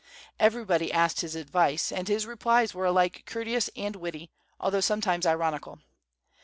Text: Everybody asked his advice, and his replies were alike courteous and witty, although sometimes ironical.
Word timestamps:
Everybody 0.39 0.91
asked 0.91 1.21
his 1.21 1.35
advice, 1.35 1.91
and 1.91 2.07
his 2.07 2.25
replies 2.25 2.73
were 2.73 2.85
alike 2.87 3.21
courteous 3.27 3.69
and 3.75 3.95
witty, 3.95 4.31
although 4.59 4.81
sometimes 4.81 5.27
ironical. 5.27 5.77